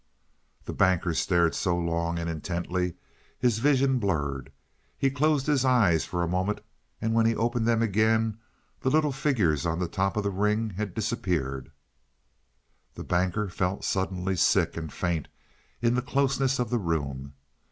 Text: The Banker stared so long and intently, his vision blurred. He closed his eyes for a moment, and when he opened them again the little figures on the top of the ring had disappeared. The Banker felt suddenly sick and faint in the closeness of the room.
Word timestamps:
The 0.65 0.73
Banker 0.73 1.13
stared 1.13 1.53
so 1.53 1.77
long 1.77 2.17
and 2.17 2.27
intently, 2.27 2.95
his 3.37 3.59
vision 3.59 3.99
blurred. 3.99 4.51
He 4.97 5.11
closed 5.11 5.45
his 5.45 5.63
eyes 5.63 6.05
for 6.05 6.23
a 6.23 6.27
moment, 6.27 6.61
and 6.99 7.13
when 7.13 7.27
he 7.27 7.35
opened 7.35 7.67
them 7.67 7.83
again 7.83 8.39
the 8.79 8.89
little 8.89 9.11
figures 9.11 9.63
on 9.63 9.77
the 9.77 9.87
top 9.87 10.17
of 10.17 10.23
the 10.23 10.31
ring 10.31 10.71
had 10.71 10.95
disappeared. 10.95 11.71
The 12.95 13.03
Banker 13.03 13.47
felt 13.47 13.83
suddenly 13.85 14.35
sick 14.35 14.75
and 14.75 14.91
faint 14.91 15.27
in 15.83 15.93
the 15.93 16.01
closeness 16.01 16.57
of 16.57 16.71
the 16.71 16.79
room. 16.79 17.33